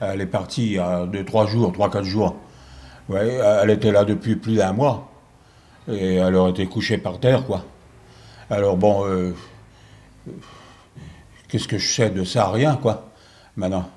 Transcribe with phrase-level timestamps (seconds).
[0.00, 2.36] Elle est partie il y a 2-3 jours, 3-4 jours.
[3.08, 5.08] Ouais, elle était là depuis plus d'un mois.
[5.90, 7.64] Et elle aurait été couchée par terre, quoi.
[8.50, 9.34] Alors bon, euh,
[11.48, 12.50] qu'est-ce que je sais de ça?
[12.50, 13.10] Rien, quoi.
[13.56, 13.88] Maintenant.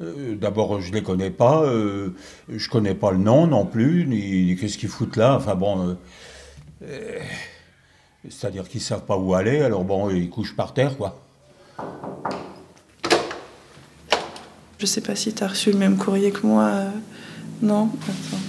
[0.00, 2.14] Euh, D'abord, je les connais pas, euh,
[2.48, 5.36] je connais pas le nom non plus, qu'est-ce qu'ils foutent là.
[5.36, 5.94] Enfin bon, euh,
[6.82, 7.20] euh,
[8.28, 11.16] c'est-à-dire qu'ils savent pas où aller, alors bon, ils couchent par terre, quoi.
[14.78, 16.64] Je sais pas si tu as reçu le même courrier que moi.
[16.64, 16.90] euh,
[17.62, 18.42] Non Attends,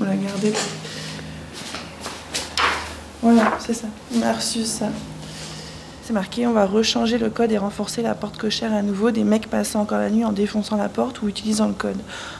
[0.00, 0.52] on l'a gardé.
[3.22, 3.86] Voilà, c'est ça.
[4.16, 4.88] On a reçu ça.
[6.04, 9.22] C'est marqué on va rechanger le code et renforcer la porte cochère à nouveau des
[9.22, 11.98] mecs passant encore la nuit en défonçant la porte ou utilisant le code.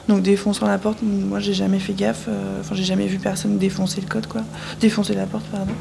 [0.08, 2.24] Donc défonçant la porte, moi j'ai jamais fait gaffe.
[2.28, 4.42] euh, Enfin, j'ai jamais vu personne défoncer le code, quoi.
[4.80, 5.72] Défoncer la porte, pardon.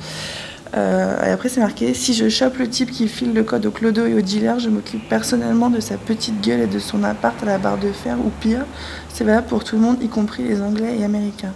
[0.75, 3.71] Euh, et après, c'est marqué si je chope le type qui file le code au
[3.71, 7.41] clodo et au dealer, je m'occupe personnellement de sa petite gueule et de son appart
[7.41, 8.65] à la barre de fer, ou pire,
[9.11, 11.53] c'est valable pour tout le monde, y compris les Anglais et Américains.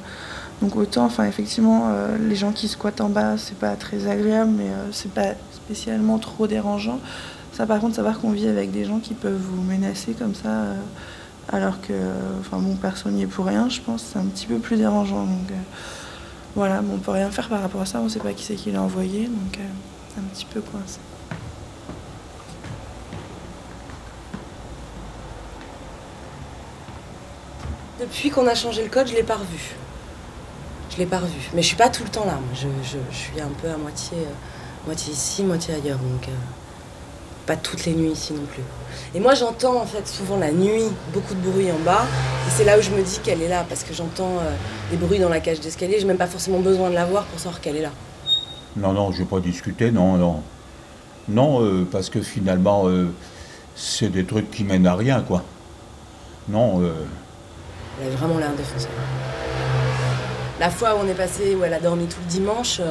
[0.61, 4.51] Donc autant, enfin effectivement, euh, les gens qui squattent en bas, c'est pas très agréable,
[4.57, 6.99] mais euh, c'est pas spécialement trop dérangeant.
[7.51, 10.65] Ça, par contre, savoir qu'on vit avec des gens qui peuvent vous menacer comme ça,
[11.51, 11.93] alors que,
[12.39, 15.25] enfin bon, personne n'y est pour rien, je pense, c'est un petit peu plus dérangeant.
[15.25, 15.51] Donc
[16.55, 18.55] voilà, bon, on peut rien faire par rapport à ça, on sait pas qui c'est
[18.55, 19.63] qui l'a envoyé, donc euh,
[20.13, 20.99] c'est un petit peu coincé.
[27.99, 29.75] Depuis qu'on a changé le code, je l'ai pas revu.
[30.91, 31.49] Je l'ai pas revu.
[31.53, 32.37] Mais je suis pas tout le temps là.
[32.53, 35.97] je suis un peu à moitié, euh, moitié ici, moitié ailleurs.
[35.97, 36.31] Donc euh,
[37.45, 38.63] pas toutes les nuits ici non plus.
[39.15, 40.83] Et moi j'entends en fait souvent la nuit
[41.13, 42.05] beaucoup de bruit en bas.
[42.47, 44.51] Et c'est là où je me dis qu'elle est là parce que j'entends euh,
[44.91, 45.97] des bruits dans la cage d'escalier.
[45.99, 47.91] J'ai même pas forcément besoin de la voir pour savoir qu'elle est là.
[48.75, 50.41] Non, non, je vais pas discuter, non, non.
[51.27, 53.07] Non, euh, parce que finalement, euh,
[53.75, 55.43] c'est des trucs qui mènent à rien, quoi.
[56.49, 56.93] Non, euh,
[58.01, 58.87] Elle a vraiment l'air défoncée.
[60.59, 62.81] La fois où on est passé, où elle a dormi tout le dimanche,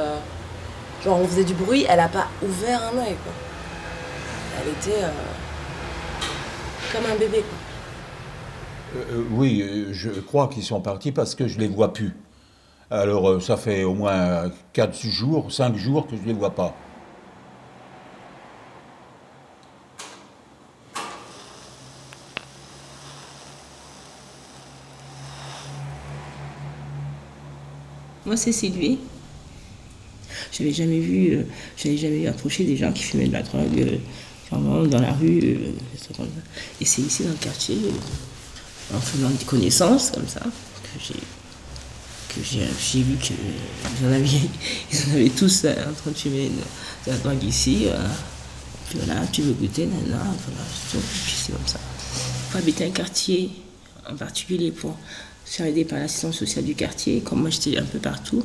[1.04, 3.32] genre on faisait du bruit, elle a pas ouvert un œil quoi.
[4.60, 5.10] Elle était euh,
[6.92, 7.58] comme un bébé quoi.
[8.94, 12.14] euh, euh, oui, je crois qu'ils sont partis parce que je les vois plus.
[12.90, 16.76] Alors, ça fait au moins 4 jours, 5 jours que je les vois pas.
[28.24, 28.98] Moi, c'est Sylvie.
[30.52, 31.42] Je n'avais jamais vu, euh,
[31.76, 33.98] je n'avais jamais approché des gens qui fumaient de la drogue euh,
[34.58, 35.40] dans la rue.
[35.42, 35.72] euh,
[36.80, 41.14] et c'est ici dans le quartier, euh, en faisant des connaissances comme ça, que j'ai
[42.28, 43.36] que j'ai vu qu'ils
[44.06, 44.26] en avaient,
[44.92, 46.50] ils en avaient tous euh, en train de fumer
[47.06, 47.86] la drogue ici.
[47.86, 48.08] euh.
[48.88, 51.78] puis voilà, tu veux goûter, nana, voilà, c'est comme ça.
[52.50, 53.50] Pour habiter un quartier
[54.10, 54.96] en particulier pour
[55.44, 58.42] se faire aider par l'assistance sociale du quartier, comme moi j'étais un peu partout.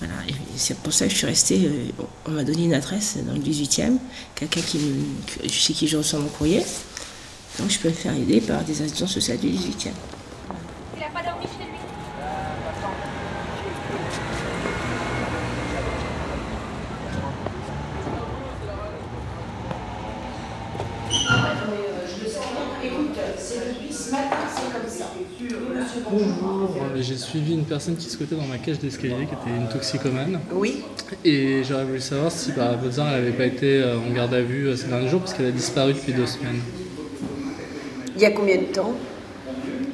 [0.00, 0.14] Voilà,
[0.56, 1.66] c'est pour ça que je suis restée.
[1.66, 3.96] euh, on m'a donné une adresse dans le 18e,
[4.34, 4.80] quelqu'un qui
[5.48, 6.62] chez qui je reçois mon courrier.
[7.58, 9.90] Donc je peux me faire aider par des assistances sociales du 18e.
[10.96, 11.78] Il a pas dormi chez lui.
[26.10, 30.40] Bonjour, j'ai suivi une personne qui squattait dans ma cage d'escalier, qui était une toxicomane.
[30.52, 30.82] Oui.
[31.24, 34.40] Et j'aurais voulu savoir si par hasard elle n'avait pas été euh, en garde à
[34.42, 36.60] vue euh, ces derniers jours, parce qu'elle a disparu depuis deux semaines.
[38.16, 38.92] Il y a combien de temps?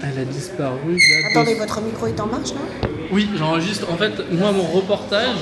[0.03, 2.61] Elle a disparu il y a Attendez, deux- votre micro est en marche là?
[3.13, 3.91] Oui, j'enregistre.
[3.91, 5.37] En fait, moi, mon reportage,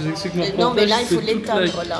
[0.00, 0.64] je vous explique mon reportage.
[0.66, 1.98] non, mais là, il faut l'éteindre, là.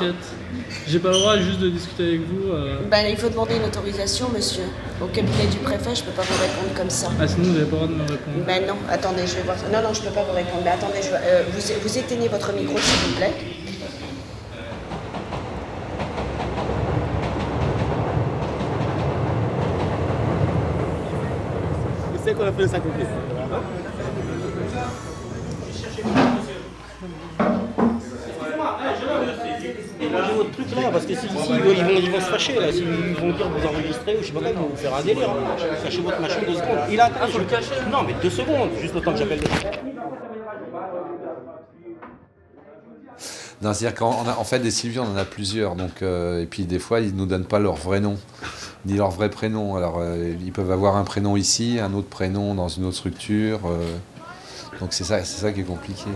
[0.87, 2.51] J'ai pas le droit juste de discuter avec vous.
[2.51, 2.79] euh.
[2.89, 4.63] ben, Il faut demander une autorisation, monsieur.
[5.01, 7.09] Au cabinet du préfet, je peux pas vous répondre comme ça.
[7.19, 8.45] Ah, sinon, vous n'avez pas le droit de me répondre.
[8.47, 9.57] Ben non, attendez, je vais voir.
[9.71, 10.61] Non, non, je peux pas vous répondre.
[10.63, 13.33] Mais attendez, je vais- euh, vous, vous éteignez votre micro, s'il vous plaît.
[22.23, 23.07] C'est qu'on a fait le sacrifice.
[23.07, 23.30] Mangez
[30.91, 33.67] parce que si, si, ils, vont, ils, ils se fâcher là, s'ils vont dire vous
[33.67, 35.29] enregistrer ou je sais pas quoi, ils vont vous faire un délire.
[35.29, 35.55] hein.
[35.83, 36.79] Cachez votre machin deux secondes.
[36.91, 37.65] Il a atteint, je le cache.
[37.91, 39.91] Non mais deux secondes, juste le temps que j'appelle le.
[43.61, 45.75] Non, c'est-à-dire qu'en en fait, des Sylvie, on en a plusieurs.
[45.75, 48.17] Donc, euh, et puis, des fois, ils ne nous donnent pas leur vrai nom,
[48.87, 49.75] ni leur vrai prénom.
[49.75, 53.59] Alors, euh, ils peuvent avoir un prénom ici, un autre prénom dans une autre structure.
[53.67, 53.85] euh,
[54.79, 56.09] donc, c'est ça, c'est ça qui est compliqué.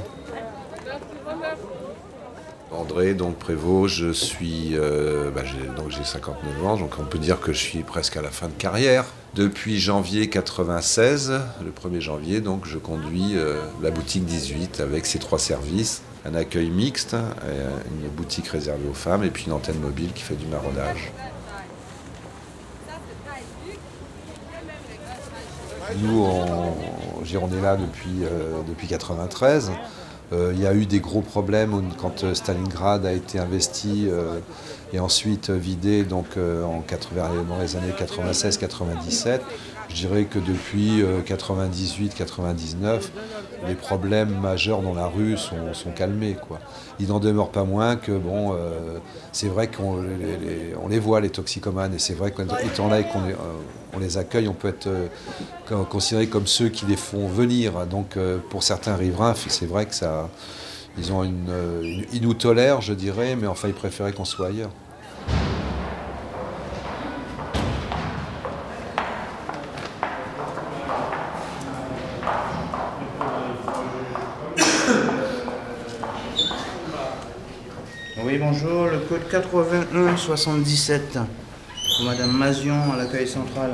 [2.80, 7.18] André, donc Prévost, je suis, euh, bah, j'ai, donc j'ai 59 ans, donc on peut
[7.18, 9.06] dire que je suis presque à la fin de carrière.
[9.33, 11.33] Depuis janvier 96,
[11.63, 16.36] le 1er janvier, donc je conduis euh, la boutique 18 avec ses trois services, un
[16.36, 17.69] accueil mixte, euh,
[18.01, 21.12] une boutique réservée aux femmes et puis une antenne mobile qui fait du maraudage.
[25.98, 26.74] Nous, on,
[27.42, 28.24] on est là depuis,
[28.68, 29.71] depuis 93.
[30.33, 34.39] Euh, il y a eu des gros problèmes quand euh, Stalingrad a été investi euh,
[34.94, 39.40] et ensuite euh, vidé donc, euh, en 80 dans les années 96-97.
[39.90, 43.02] Je dirais que depuis 98-99,
[43.68, 46.36] les problèmes majeurs dans la rue sont, calmés.
[46.48, 46.60] Quoi.
[47.00, 48.98] Il n'en demeure pas moins que bon, euh,
[49.32, 50.02] c'est vrai qu'on
[50.90, 53.22] les, voit les toxicomanes et c'est vrai qu'étant là et qu'on
[54.00, 55.08] les, euh, accueille, on peut être euh,
[55.68, 57.86] co- considéré comme ceux qui les font venir.
[57.86, 60.30] Donc euh, pour certains riverains, c'est vrai que ça,
[60.97, 64.71] ils ont une, ils nous tolèrent, je dirais, mais enfin ils préféraient qu'on soit ailleurs.
[78.24, 83.71] Oui, bonjour, le code 8177 pour Madame Mazion à l'accueil central.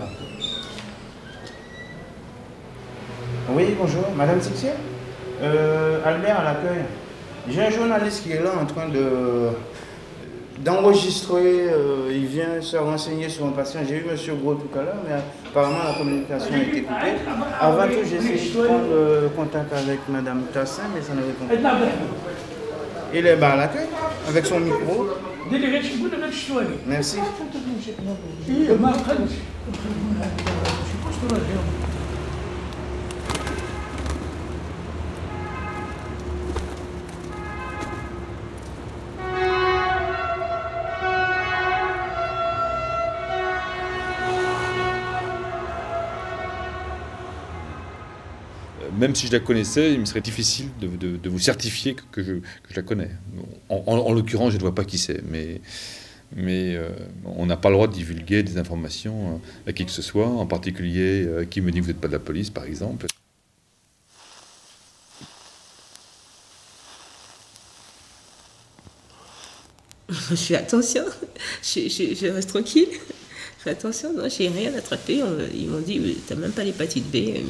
[3.50, 4.72] Oui, bonjour, Madame Sixier
[5.42, 6.84] euh, Albert à l'accueil.
[7.50, 9.50] J'ai un journaliste qui est là en train de
[10.64, 13.80] d'enregistrer, euh, il vient se renseigner sur un patient.
[13.88, 15.16] J'ai eu Monsieur Gros tout à l'heure, mais
[15.50, 16.94] apparemment la communication a été coupée.
[17.60, 21.46] Avant tout, j'ai essayé de prendre euh, contact avec Madame Tassin, mais ça ne répond
[21.48, 21.56] pas.
[23.14, 23.88] Il est bas à l'accueil,
[24.30, 25.08] avec son micro.
[26.88, 27.18] Merci.
[27.18, 28.76] Euh,
[48.98, 52.34] Même si je la connaissais, il me serait difficile de, vous certifier que, je,
[52.76, 53.10] la connais.
[53.70, 55.62] En, en- en l'occurrence, je ne vois pas qui c'est, mais,
[56.76, 56.90] euh,
[57.26, 60.28] on n'a pas le droit de divulguer des informations euh, à qui que ce soit,
[60.28, 63.08] en particulier euh, qui me dit que vous n'êtes pas de la police, par exemple.
[70.10, 71.04] Je fais attention,
[71.64, 72.90] je reste tranquille.
[73.66, 75.22] Attention, non, j'ai rien attrapé.
[75.54, 77.42] Ils m'ont dit, t'as même pas l'hépatite B, euh,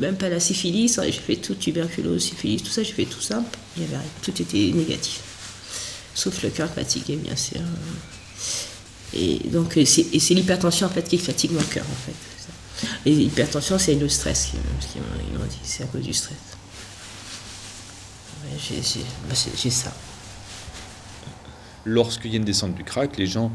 [0.00, 0.98] même pas la syphilis.
[1.00, 3.42] J'ai fait tout, tuberculose, syphilis, tout ça, j'ai fait tout ça.
[3.76, 5.20] Il y avait tout était négatif.
[6.12, 7.60] Sauf le cœur fatigué, bien sûr.
[9.14, 12.88] Et donc, euh, c'est l'hypertension en fait qui fatigue mon cœur, en fait.
[13.06, 16.12] Et l'hypertension, c'est le stress, qui, qui m'ont- ils m'ont dit, c'est à cause du
[16.14, 16.36] stress.
[18.42, 19.92] Bah, j'ai ça.
[21.84, 23.52] Lorsqu'il y a une descente du crack, les gens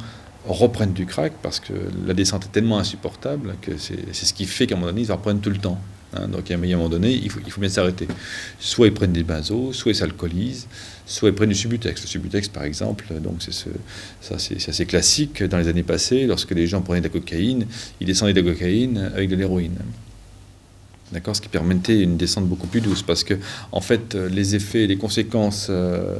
[0.54, 1.74] reprennent du crack parce que
[2.06, 5.12] la descente est tellement insupportable que c'est ce qui fait qu'à un moment donné, ils
[5.12, 5.80] en reprennent tout le temps.
[6.16, 6.28] hein.
[6.28, 8.08] donc, à un moment donné, il faut, il faut bien s'arrêter.
[8.60, 10.68] Soit ils prennent des benzos, soit ils s'alcoolisent,
[11.06, 12.02] soit ils prennent du subutex.
[12.02, 13.06] Le subutex, par exemple,
[13.48, 15.44] c'est assez classique.
[15.44, 17.66] Dans les années passées, lorsque les gens prenaient de la cocaïne,
[18.00, 19.78] ils descendaient de la cocaïne avec de l'héroïne.
[21.12, 23.36] D'accord, ce qui permettait une descente beaucoup plus douce, parce que
[23.72, 26.18] en fait, les effets, les conséquences euh,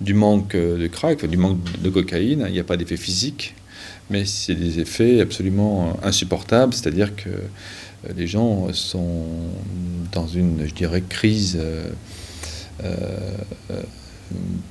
[0.00, 3.54] du manque de crack, du manque de cocaïne, il n'y a pas d'effet physique,
[4.10, 7.38] mais c'est des effets absolument euh, insupportables, c'est-à-dire que euh,
[8.16, 9.24] les gens sont
[10.12, 11.88] dans une, je dirais, crise euh,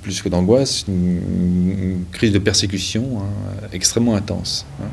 [0.02, 4.66] plus que d'angoisse, une, crise de persécution hein, extrêmement intense.
[4.82, 4.86] hein.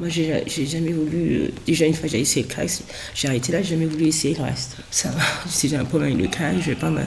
[0.00, 1.50] Moi, j'ai jamais voulu.
[1.66, 2.70] déjà, une fois, j'ai essayé le crack,
[3.14, 4.76] j'ai arrêté là, j'ai jamais voulu essayer le reste.
[4.90, 5.20] Ça va.
[5.46, 7.06] Si j'ai un problème avec le crack, je vais pas m'a-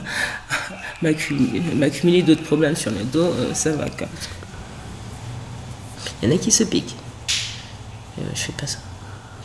[1.74, 3.90] m'accumuler d'autres problèmes sur le dos, ça va.
[3.90, 4.06] Quoi.
[6.24, 6.94] Il y en a qui se piquent.
[8.18, 8.78] Euh, je fais pas ça.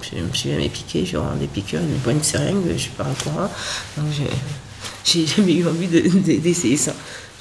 [0.01, 3.03] Je me suis jamais piqué, je rends des piqûres, une bonne seringue, je suis pas
[3.03, 3.51] en courant.
[3.98, 4.05] Donc,
[5.03, 6.93] j'ai jamais eu envie de- de- d'essayer ça.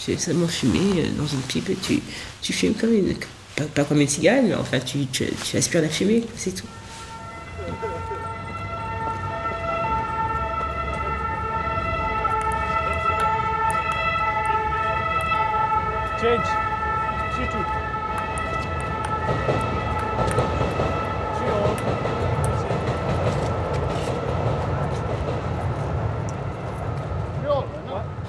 [0.04, 2.00] J'ai seulement fumé euh, dans une pipe, tu,
[2.42, 3.14] tu fumes comme une.
[3.54, 6.66] Pas, pas comme une cigale, mais enfin, tu, tu, tu aspires la fumée, c'est tout.
[16.20, 16.57] Change.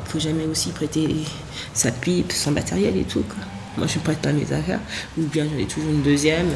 [0.10, 1.08] Faut jamais aussi prêter
[1.74, 3.24] sa pipe, son matériel et tout.
[3.78, 4.80] Moi, je ne prête pas mes affaires.
[5.18, 6.50] Ou bien j'en ai toujours une deuxième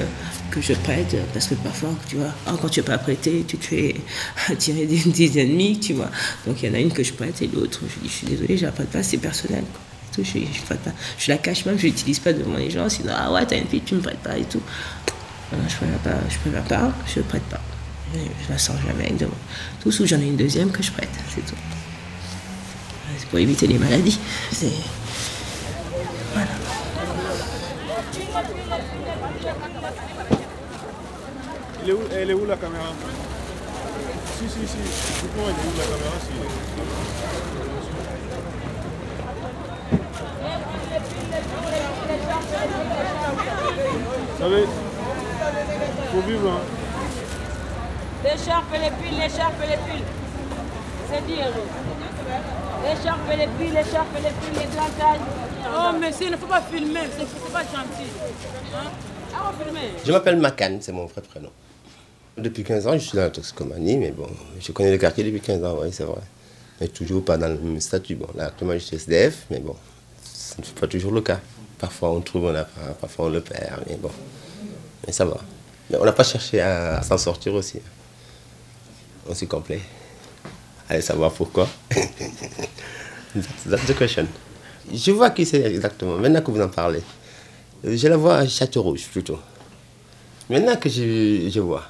[0.51, 3.57] que je prête parce que parfois, tu vois, ah, quand tu n'as pas prêté, tu
[3.57, 3.95] te fais
[4.49, 6.09] attirer des, des, ennemis, tu vois.
[6.45, 8.27] Donc il y en a une que je prête et l'autre, je dis, je suis
[8.27, 9.63] désolée, je la prête pas, c'est personnel.
[9.71, 9.81] Quoi.
[10.13, 10.91] Tout, je, je, prête pas.
[11.17, 13.67] je la cache même, je l'utilise pas devant les gens, sinon, ah ouais, t'as une
[13.67, 14.61] fille, tu me prêtes pas et tout.
[15.51, 17.61] Non, je préfère pas, je préfère pas, je ne prête pas.
[18.13, 19.31] Je, je la sors jamais avec devant.
[19.81, 21.55] Tout sous, j'en ai une deuxième que je prête, c'est tout.
[23.17, 24.19] C'est pour éviter les maladies.
[24.51, 24.71] C'est.
[26.33, 26.47] Voilà.
[31.83, 32.93] Elle est où, elle est où la caméra?
[34.39, 34.77] Si, si, si.
[34.77, 36.17] Dites-moi, elle est où la caméra?
[36.21, 36.31] Si...
[44.29, 44.65] Vous savez,
[46.11, 46.49] faut vivre.
[46.51, 46.61] Hein.
[48.23, 50.05] L'écharpe les piles, l'écharpe les piles.
[51.09, 51.51] C'est dire.
[52.83, 55.19] L'écharpe et les piles, l'écharpe et les piles, les grandes tailles.
[55.65, 58.09] Oh, monsieur, il ne faut pas filmer, c'est pas gentil.
[58.75, 58.91] Hein?
[59.33, 59.77] Ah, on filme.
[60.05, 61.49] Je m'appelle Macan, c'est mon vrai prénom.
[62.37, 64.27] Depuis 15 ans, je suis dans la toxicomanie, mais bon,
[64.59, 66.21] je connais le quartier depuis 15 ans, oui, c'est vrai.
[66.81, 68.15] Mais toujours pas dans le même statut.
[68.15, 69.75] Bon, là, actuellement, je suis SDF, mais bon,
[70.23, 71.39] ce ne fait pas toujours le cas.
[71.77, 74.11] Parfois, on trouve un appart, parfois, on le perd, mais bon,
[75.05, 75.37] mais ça va.
[75.89, 77.79] Mais on n'a pas cherché à, à s'en sortir aussi.
[79.29, 79.79] On s'y complet.
[80.93, 81.67] Allez savoir pourquoi.
[83.67, 84.27] That's the question.
[84.93, 87.01] Je vois qui c'est exactement, maintenant que vous en parlez.
[87.83, 89.39] Je la vois à Château-Rouge plutôt.
[90.51, 91.83] Maintenant que je, je vois.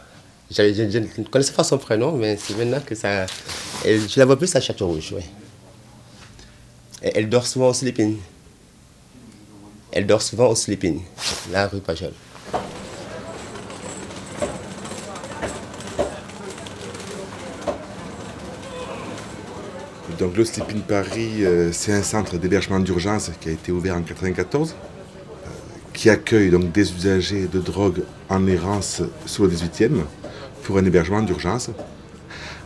[0.50, 3.26] Je, je, je, ne connaissais pas son prénom, mais c'est maintenant que ça.
[3.84, 5.24] Elle, je la vois plus à Château-Rouge, oui.
[7.02, 8.20] Elle, elle dort souvent au sleeping.
[9.92, 11.02] Elle dort souvent au sleeping,
[11.52, 12.14] la rue Pajol.
[20.24, 24.00] Donc le Sleeping Paris, euh, c'est un centre d'hébergement d'urgence qui a été ouvert en
[24.00, 25.50] 1994, euh,
[25.92, 29.98] qui accueille donc des usagers de drogue en errance sur le 18e
[30.62, 31.72] pour un hébergement d'urgence,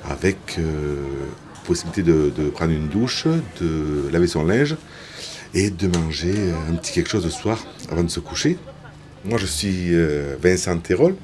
[0.08, 0.98] avec euh,
[1.66, 3.26] possibilité de, de, prendre une douche,
[3.60, 4.76] de laver son linge
[5.56, 6.36] et de manger
[6.70, 7.58] un petit quelque chose le soir
[7.90, 8.60] avant de se coucher.
[9.26, 9.96] Moi je suis
[10.44, 11.16] Vincent Terrol,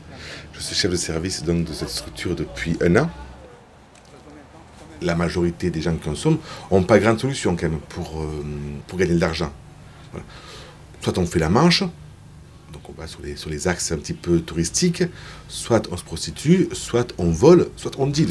[0.54, 3.12] je suis chef de service donc, de cette structure depuis un an
[5.03, 6.38] la majorité des gens qui consomment
[6.72, 8.43] n'ont pas grande solution quand même pour, euh,
[8.88, 9.51] pour gagner de l'argent.
[11.01, 11.81] Soit on fait la manche,
[12.72, 15.03] donc on va sur les, sur les axes un petit peu touristiques,
[15.48, 18.29] soit on se prostitue, soit on vole, soit on deal.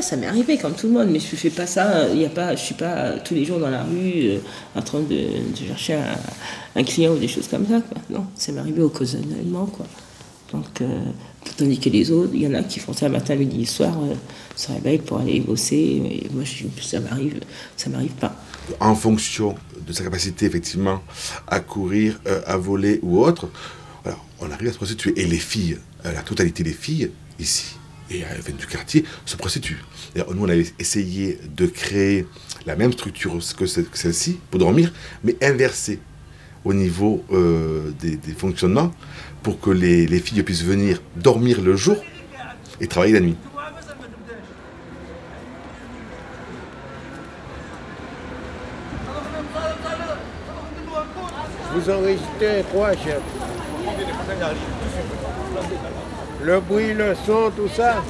[0.00, 2.08] Ça m'est arrivé comme tout le monde, mais je ne fais pas ça.
[2.12, 4.38] Il y a pas, je suis pas tous les jours dans la rue euh,
[4.74, 5.98] en train de, de chercher
[6.74, 7.80] un, client ou des choses comme ça.
[8.10, 9.66] Non, ça m'est arrivé occasionnellement.
[9.66, 9.86] Quoi.
[10.52, 11.00] Donc, euh,
[11.56, 14.14] Tandis que les autres, il y en a qui font ça matin, midi soir, euh,
[14.54, 16.28] se réveillent pour aller bosser.
[16.32, 17.40] Moi, je, ça m'arrive,
[17.76, 18.34] ça m'arrive pas.
[18.80, 19.54] En fonction
[19.86, 21.02] de sa capacité, effectivement,
[21.46, 23.48] à courir, euh, à voler ou autre,
[24.02, 25.14] voilà, on arrive à se prostituer.
[25.16, 27.76] Et les filles, euh, la totalité des filles, ici,
[28.10, 29.82] et à la du quartier, se prostituent.
[30.16, 32.26] Nous, on avait essayé de créer
[32.66, 34.92] la même structure que celle-ci pour dormir,
[35.24, 36.00] mais inversée
[36.66, 38.90] au niveau euh, des, fonctionnements
[39.44, 41.96] pour que les, les, filles puissent venir dormir le jour
[42.80, 43.36] et travailler la nuit.
[51.72, 53.20] Vous enregistrez quoi, chef
[56.42, 58.02] Le bruit, le son, tout ça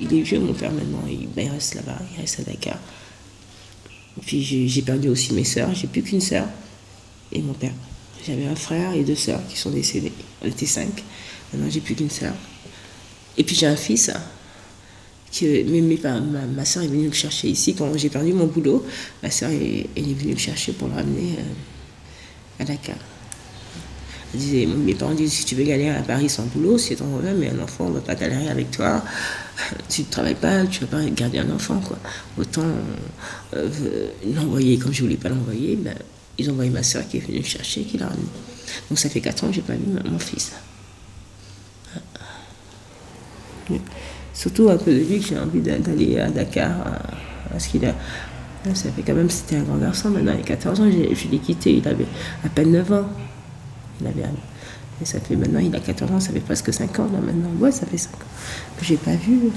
[0.00, 1.02] il est vieux, mon père, maintenant.
[1.08, 2.78] Il, ben, il reste là-bas, il reste à Dakar.
[4.26, 5.72] Puis j'ai perdu aussi mes sœurs.
[5.74, 6.46] J'ai plus qu'une sœur
[7.32, 7.72] et mon père.
[8.26, 10.12] J'avais un frère et deux sœurs qui sont décédés.
[10.42, 11.04] On était cinq.
[11.52, 12.34] Maintenant, j'ai plus qu'une sœur.
[13.36, 14.10] Et puis j'ai un fils
[15.32, 18.84] que ma, ma soeur est venue me chercher ici quand j'ai perdu mon boulot.
[19.22, 22.96] Ma soeur est, venue me chercher pour le ramener euh, à Dakar.
[24.34, 27.48] Mes parents disaient si tu veux galérer à Paris sans boulot, c'est ton problème, mais
[27.48, 29.02] un enfant, on ne va pas galérer avec toi.
[29.88, 31.82] Si tu ne travailles pas, tu ne vas pas garder un enfant.
[32.38, 32.62] Autant
[33.54, 33.68] euh,
[34.32, 35.96] l'envoyer comme je ne voulais pas l'envoyer, ben,
[36.38, 38.28] ils ont envoyé ma soeur qui est venue me chercher, qui l'a ramené.
[38.88, 40.52] Donc ça fait 4 ans que je n'ai pas vu mon fils.
[44.38, 46.70] Surtout à cause de lui que j'ai envie d'aller à Dakar.
[47.50, 47.94] Parce qu'il a.
[48.74, 51.38] Ça fait quand même, c'était un grand garçon maintenant, il a 14 ans, je l'ai
[51.38, 52.06] quitté, il avait
[52.44, 53.08] à peine 9 ans.
[54.00, 54.24] Il avait.
[55.00, 57.50] Et ça fait maintenant, il a 14 ans, ça fait presque 5 ans là maintenant.
[57.60, 58.26] Ouais, ça fait 5 ans
[58.82, 59.50] j'ai pas vu.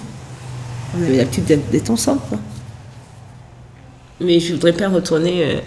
[0.96, 2.40] On avait l'habitude d'être ensemble, quoi.
[4.20, 5.60] Mais je voudrais pas retourner euh,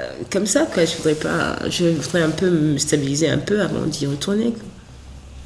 [0.00, 0.84] euh, comme ça, quoi.
[0.84, 1.58] Je voudrais pas.
[1.70, 4.52] Je voudrais un peu me stabiliser un peu avant d'y retourner.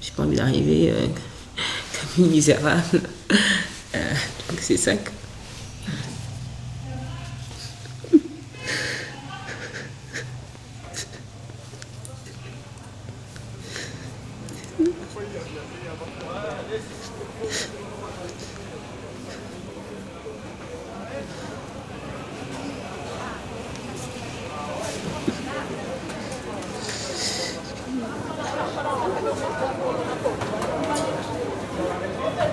[0.01, 1.07] J'ai pas envie d'arriver euh,
[2.19, 3.01] misérable.
[3.95, 4.13] Euh,
[4.49, 5.11] donc c'est ça que...
[31.75, 32.53] Thank